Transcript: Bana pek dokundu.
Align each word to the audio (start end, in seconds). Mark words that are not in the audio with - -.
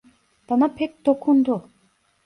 Bana 0.49 0.75
pek 0.75 1.05
dokundu. 1.05 1.69